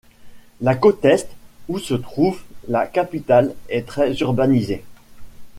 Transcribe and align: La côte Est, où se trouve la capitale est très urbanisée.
La 0.61 0.73
côte 0.73 1.05
Est, 1.05 1.29
où 1.69 1.77
se 1.77 1.93
trouve 1.93 2.41
la 2.67 2.87
capitale 2.87 3.53
est 3.69 3.85
très 3.87 4.15
urbanisée. 4.17 4.83